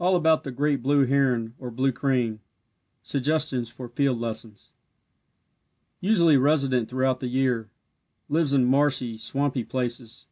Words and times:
ALL 0.00 0.16
ABOUT 0.16 0.42
THE 0.42 0.50
GREAT 0.50 0.82
BLUE 0.82 1.04
HERON 1.04 1.54
OR 1.60 1.70
BLUE 1.70 1.92
CRANE 1.92 2.40
SUGGESTIONS 3.04 3.68
FOR 3.68 3.88
FIELD 3.88 4.18
LESSONS 4.18 4.72
Usually 6.00 6.36
resident 6.36 6.88
throughout 6.90 7.20
the 7.20 7.28
year. 7.28 7.70
Lives 8.28 8.52
in 8.52 8.64
marshy, 8.64 9.16
swampy 9.16 9.62
places. 9.62 10.26